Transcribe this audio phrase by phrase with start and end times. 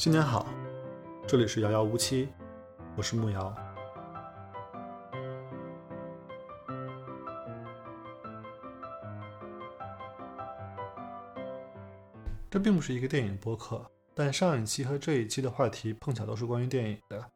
[0.00, 0.46] 新年好，
[1.28, 2.26] 这里是遥遥无期，
[2.96, 3.54] 我是木瑶。
[12.50, 17.30] 这并不是一个电影播客，但上一期和这一期的话题碰巧都是关于电影的。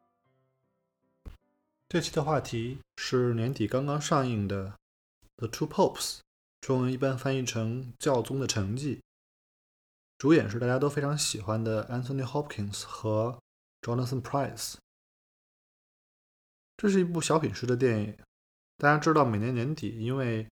[1.87, 4.69] 这期的话题是年底刚刚上映的
[5.35, 6.17] 《The Two Popes》，
[6.61, 8.95] 中文一般翻译成《教宗的成绩》。
[10.17, 13.37] 主演是大家都非常喜欢的 Anthony Hopkins 和
[13.81, 14.75] Jonathan Pryce。
[16.77, 18.17] 这是一部小品式的电影。
[18.77, 20.47] 大家知道，每年年底，因为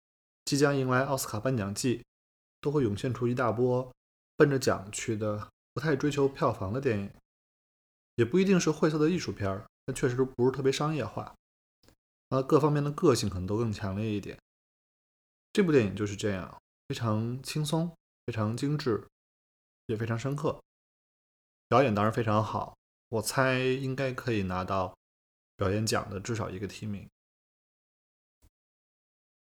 [0.45, 2.03] 即将迎来奥斯卡颁奖季，
[2.62, 3.91] 都会涌现出一大波
[4.36, 7.12] 奔着奖去的、不太追求票房的电影。
[8.16, 11.34] 也不一定是晦涩的艺术片儿，但确实不是特别商业化。
[12.30, 14.38] 啊，各方面的个性可能都更强烈一点。
[15.53, 17.89] 这部电影就是这样，非常轻松，
[18.25, 19.08] 非常精致。
[19.90, 20.62] 也非常深刻，
[21.68, 22.78] 表演当然非常好，
[23.09, 24.96] 我猜应该可以拿到
[25.58, 27.09] 表演奖的至少一个提名。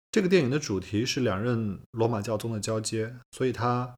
[0.09, 3.95] 这个电影的主题是两任罗马教宗的交接，所以它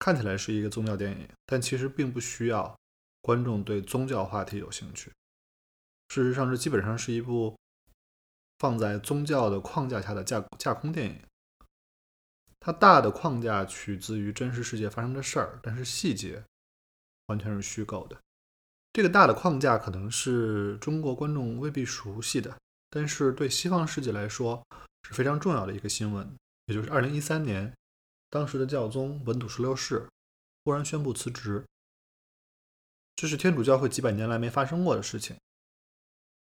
[0.00, 2.76] 看起来是一个宗教电影，但其实并不需要
[3.20, 5.12] 观众对宗教话题有兴趣。
[6.08, 7.56] 事实上，这基本上是一部
[8.58, 11.25] 放在宗教的框架下的架架空电影。
[12.66, 16.42] 它大的框架取自于真实世界发生的事儿，但是细节
[17.26, 18.18] 完全是虚构的。
[18.92, 22.58] 这个大的框架可能是中国观众未必熟悉的，
[22.90, 24.60] 但是对西方世界来说
[25.04, 26.28] 是非常重要的一个新闻，
[26.64, 27.72] 也就是二零一三年，
[28.30, 30.04] 当时的教宗本笃十六世
[30.64, 31.64] 忽然宣布辞职，
[33.14, 35.36] 这是天主教会几百年来没发生过的事情。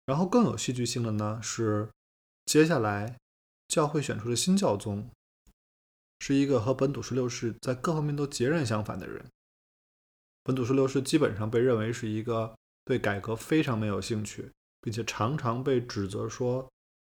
[0.06, 1.90] 然后更有戏剧性的呢是，
[2.46, 3.18] 接下来
[3.68, 5.06] 教会选出了新教宗。
[6.20, 9.24] 是一个和本土十六世在各方面都截然相反的人。
[10.42, 16.68] 本土十六世基本上被认为是一个对改革非常没有兴趣，并且常常被指责说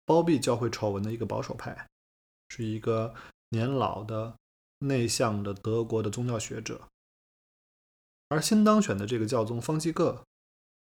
[0.05, 1.88] 包庇教会丑闻的一个保守派，
[2.49, 3.13] 是一个
[3.49, 4.35] 年老的、
[4.79, 6.81] 内向的德国的宗教学者。
[8.29, 10.23] 而新当选的这个教宗方济各，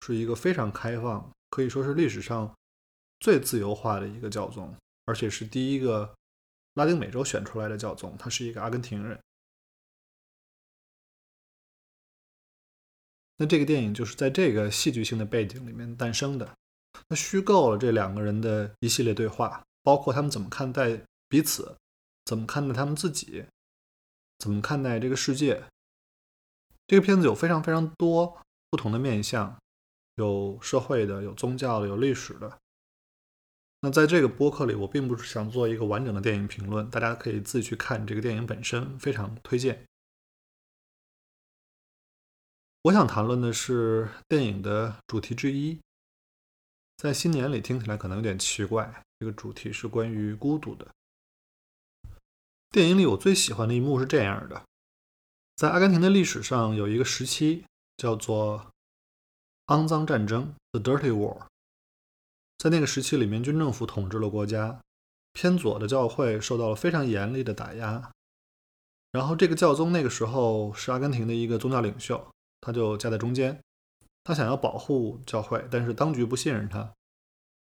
[0.00, 2.54] 是一个非常开放，可以说是历史上
[3.20, 4.74] 最自由化的一个教宗，
[5.04, 6.14] 而且是第一个。
[6.78, 9.18] 拉丁美洲选出来的教宗，他是一个阿根廷人。
[13.36, 16.56] 那这个电影就是在这个戏剧性的背景里面诞生的。
[17.08, 21.76] 他虚构了这两个人的一系列对话，包括他们怎么看待彼此，
[22.24, 23.44] 怎么看待他们自己，
[24.38, 25.64] 怎么看待这个世界。
[26.86, 28.40] 这个片子有非常非常多
[28.70, 29.58] 不同的面相，
[30.14, 32.58] 有社会的，有宗教的，有历史的。
[33.80, 39.84] 那在这个播客里，我并不是想做一个完整的电影评论，大家可以自己去看这个电影本身，非常推荐。
[42.82, 45.78] 我想谈论的是电影的主题之一，
[46.96, 50.88] 在新年里听起来可能有点奇怪，这个主题是关于孤独的。
[52.70, 54.64] 电影里我最喜欢的一幕是这样的：
[55.54, 57.64] 在阿根廷的历史上有一个时期
[57.96, 58.72] 叫做
[59.66, 61.46] “肮脏战争 ”（The Dirty War）。
[62.58, 64.80] 在那个时期里面，军政府统治了国家，
[65.32, 68.10] 偏左的教会受到了非常严厉的打压。
[69.12, 72.28] 然后，这个教宗那个时候是阿根廷的一个宗教领袖，
[72.60, 73.62] 他就夹在中间，
[74.24, 76.92] 他想要保护教会，但是当局不信任他。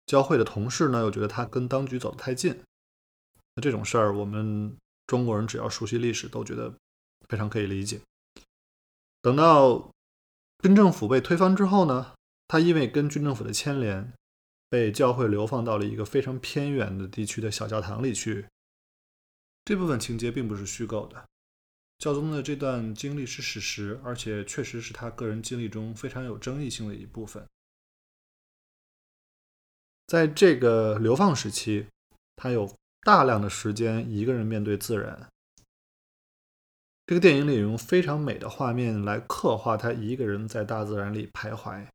[0.07, 2.59] 教会的同事呢，又觉得他跟当局走得太近。
[3.55, 4.75] 那这种事儿，我们
[5.05, 6.73] 中国人只要熟悉历史，都觉得
[7.29, 8.01] 非常可以理解。
[9.21, 9.91] 等到
[10.63, 12.13] 军政府被推翻之后呢，
[12.47, 14.11] 他因为跟军政府的牵连。
[14.71, 18.45] 被教会流放到了一个非常偏远的地区的小教堂里去。
[19.65, 21.25] 这部分情节并不是虚构的，
[21.97, 27.45] 教宗的这段经历是史实，而且确实是他个人经历中非常有争议性的一部分。
[30.07, 31.87] 在这个流放时期，
[32.37, 35.27] 他有大量的时间一个人面对自然。
[37.05, 41.85] 这个电影里用非常美的画面来刻画他一个人在大自然里徘徊。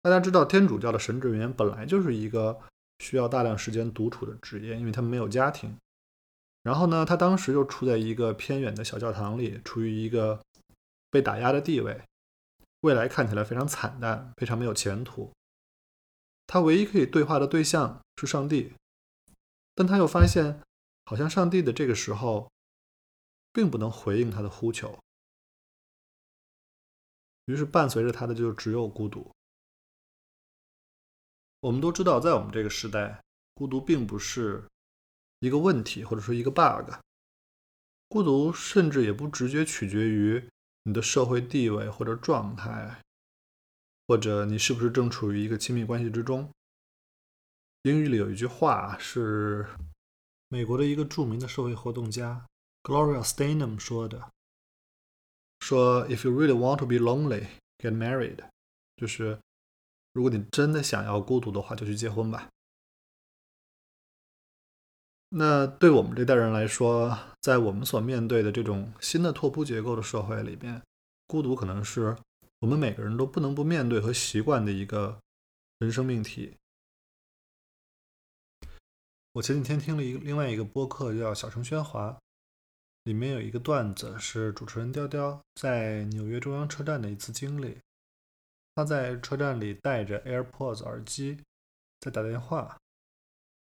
[0.00, 2.60] 大家知道，天主教的神职人员本来就是一个
[3.00, 5.76] 需要大量时间独处的职业，因为他们没有家庭。
[6.62, 10.42] 然后呢，他当时又处在一个偏远的小教堂里，处于一个
[11.10, 12.02] 被打压的地位，
[12.80, 15.32] 未来看起来非常惨淡，非常没有前途。
[16.46, 18.74] 他唯一可以对话的对象是上帝，
[19.74, 20.60] 但他又发现，
[21.06, 22.50] 好像上帝的这个时候
[23.52, 24.98] 并不能回应他的呼求，
[27.46, 29.30] 于是伴随着他的就只有孤独。
[31.60, 33.22] 我们都知道，在我们这个时代，
[33.54, 34.64] 孤独并不是
[35.40, 36.94] 一个问题，或者说一个 bug。
[38.08, 40.48] 孤独甚至也不直接取决于
[40.84, 43.02] 你的社会地位或者状态，
[44.06, 46.50] 或者你是不是正处于一个亲密关系之中。
[47.82, 49.66] 英语里有一句话是
[50.48, 52.46] 美国的一个著名的社会活动家
[52.82, 54.32] Gloria Steinem 说的
[55.60, 58.44] ：“说 If you really want to be lonely, get married。”
[58.96, 59.38] 就是
[60.12, 62.48] 如果你真的想要孤独的话，就去结婚吧。
[65.30, 70.82] 那对我们这代人来说，在我们所面对的这种新的拓扑结构的社会里边，
[71.26, 72.16] 孤独可能是
[72.60, 75.20] 我们每个人都不能不面对和习惯的一个
[75.80, 76.56] 人生命题。
[79.32, 82.08] 我前几天听了一个另外一个播客，叫《小声喧哗》，
[83.04, 87.78] 里面有一个段子是主持人雕雕在纽约中央车站的一次经历。
[88.78, 91.42] 他在车站里戴着 AirPods 耳机
[91.98, 92.78] 在打电话。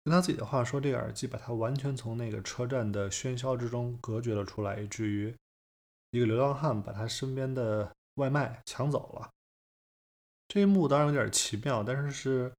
[0.05, 5.35] 用他自己的话说，这个耳机把他完全从那个车站的喧嚣之中隔绝了出来，以至于
[6.11, 9.29] 一个流浪汉把他身边的外卖抢走了。
[10.47, 12.53] 这一幕当然有点奇妙，但是是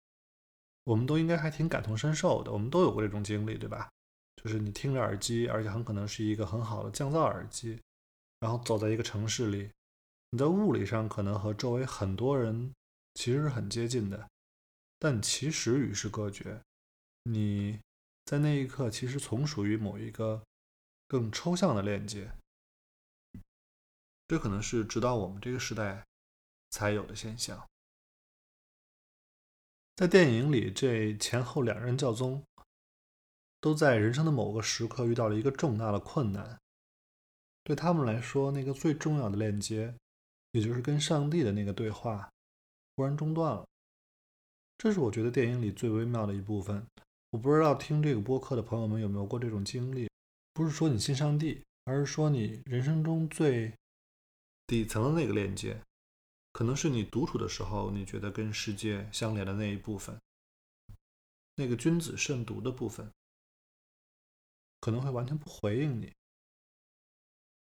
[0.85, 2.53] 我们都应该还挺感同身受的。
[2.53, 3.89] 我们都有过这种经历，对吧？
[4.37, 7.81] 就是你听着耳机，而且很可能是一个很好的降噪耳机，
[8.41, 9.71] 然后走在一个城市里，
[10.35, 12.75] 你在物理上可能和周围很多人
[13.15, 14.29] 其实是很接近的，
[14.99, 16.61] 但其实与世隔绝。
[17.23, 17.79] 你
[18.25, 20.43] 在那一刻其实从属于某一个
[21.07, 22.33] 更抽象的链接，
[24.27, 26.05] 这可能是直到我们这个时代
[26.71, 27.65] 才有的现象。
[29.95, 32.43] 在电影里，这前后两任教宗
[33.61, 36.59] 都在人生的某个时刻遇到了一个重大的困难，
[37.63, 39.95] 对他们来说，那个最重要的链接，
[40.55, 42.31] 也就是跟上帝的那个对话，
[42.95, 43.67] 忽然中断了。
[44.79, 46.87] 这是我觉得电影里最微妙的一部分。
[47.31, 50.09] 我不知道听这个播客的朋友们有没有过这种经历，
[50.53, 53.75] 不是说你信上帝，而是说你人生中最
[54.69, 55.83] 底层的那个链接，
[56.53, 60.17] 可能是你独处的时候，你觉得跟世界相连的那一部分，
[61.57, 63.11] 那个君子慎独的部分，
[64.81, 66.13] 可能会完全不回应你。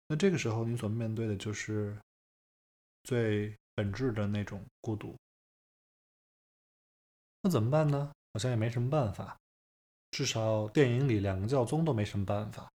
[0.09, 2.01] 那这个时候，你所面对的就是
[3.03, 5.17] 最本质的那种孤独。
[7.43, 8.13] 那怎么办呢？
[8.33, 9.37] 好像也没什么办法。
[10.11, 12.69] 至少电影里两个教宗都没什么办法，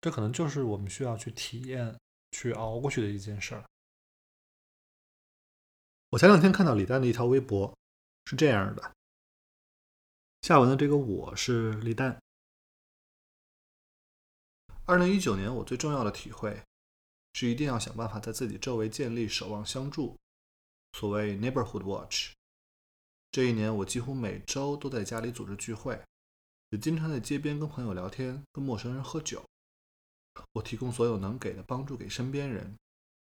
[0.00, 1.98] 这可能就是我们需要去体验、
[2.30, 3.64] 去熬过去的一件事儿。
[6.10, 7.76] 我前两天看到李诞的一条微博，
[8.26, 8.92] 是这样的：
[10.42, 12.22] 下文的这个我是李诞。
[14.86, 16.62] 二零一九年我最重要的体会
[17.40, 20.16] 是一定要想办法在自己周围建立守望相助，
[20.94, 22.32] 所谓 neighborhood watch。
[23.30, 26.02] 这一年我几乎每周都在家里组织聚会。
[26.70, 29.44] 也经常在街边跟朋友聊天，跟陌生人喝酒。
[30.54, 32.76] 我提供所有能给的帮助给身边人，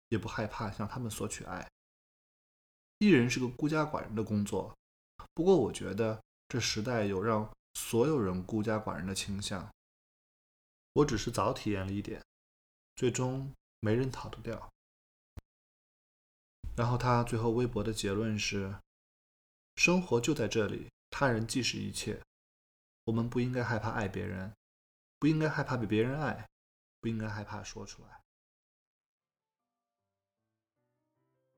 [0.08, 1.70] 也不害怕向他们索取爱。
[2.98, 4.76] 艺人是个孤家寡人的工作，
[5.36, 9.70] 不过我觉得这时代有让所有人孤家寡人的倾向。
[10.94, 12.26] 我只是早体验了一点，
[12.96, 14.70] 最终没人逃得掉。
[16.75, 18.75] 然后他最后微博的结论是：
[19.75, 22.22] 生活就在这里，他人即是一切。
[23.06, 24.53] 我们不应该害怕爱别人，
[25.18, 26.48] 不应该害怕被别人爱，
[27.01, 28.22] 不应该害怕说出来。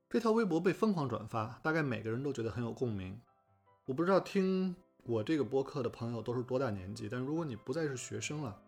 [0.09, 3.21] 这条微博被疯狂转发，大概每个人都觉得很有共鸣。
[3.85, 8.61] 我不知道听我这个播客的朋友都是多大年纪，但如果你不再是学生了，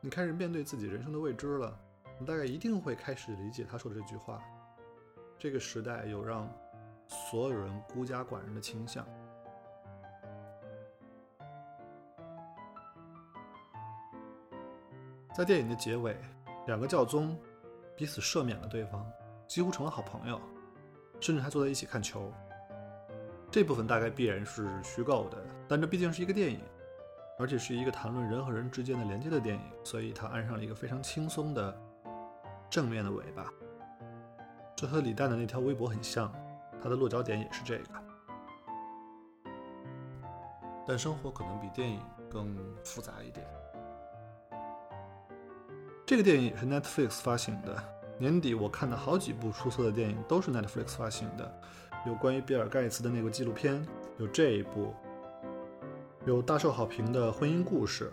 [0.00, 1.78] 你开始面对自己人生的未知了，
[2.20, 4.42] 你大概一定会开始理解他说的这句话：
[5.38, 6.46] 这个时代有让
[7.08, 9.06] 所有人孤家寡人的倾向。
[15.34, 16.14] 在电影的结尾，
[16.66, 17.34] 两个教宗
[17.96, 19.10] 彼此赦免了对方，
[19.48, 20.38] 几乎成了好朋友，
[21.20, 22.30] 甚至还坐在一起看球。
[23.50, 26.60] 这部分大概必然是虚构的，但这毕竟是一个电影，
[27.38, 31.74] 而且是一个谈论人和人之间的连接的电影，所以它安上了一个非常轻松的
[32.70, 33.44] 正面的尾巴。
[34.76, 36.32] 这和李诞的那条微博很像，
[36.80, 37.84] 他的落脚点也是这个。
[40.86, 42.00] 但生活可能比电影
[42.30, 43.46] 更复杂一点。
[46.06, 47.76] 这个电影也是 Netflix 发行的。
[48.18, 51.60] 年底我看的好几部出色的电影都是 Netflix 发行的，
[52.06, 53.86] 有关于比尔盖茨的那个纪录片，
[54.18, 54.94] 有这一部，
[56.26, 58.12] 有大受好评的婚姻故事，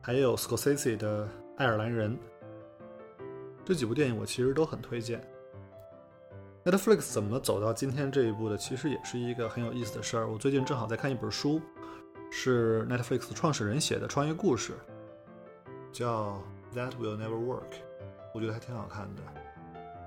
[0.00, 2.18] 还有 Scorsese 的爱尔兰人。
[3.64, 5.20] 这几部电影我其实都很推荐。
[6.64, 10.28] Netflix 怎么走到今天这一步的，其实也是一个很有意思的事儿。
[10.28, 11.60] 我最近正好在看一本书，
[12.30, 14.72] 是 Netflix 创始人写的创业故事，
[15.92, 16.42] 叫。
[16.74, 17.70] That will never work，
[18.34, 19.22] 我觉得还挺好看的。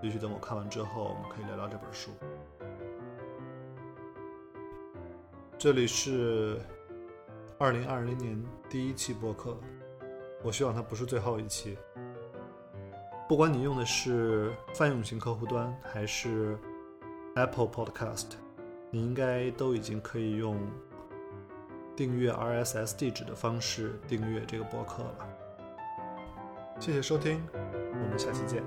[0.02, 2.12] 也许等我看完之后，我们可以聊聊这本书。
[5.58, 6.60] 这里是
[7.58, 9.58] 二零二零年第一期播客，
[10.44, 11.78] 我希望它不是最后一期。
[13.28, 16.58] 不管你用的是泛用型客户端还是
[17.36, 18.32] Apple Podcast，
[18.90, 20.58] 你应该都已经可以用
[21.94, 25.28] 订阅 RSS 地址的方式订阅这个播客了。
[26.80, 28.64] 谢谢收听，我们下期见。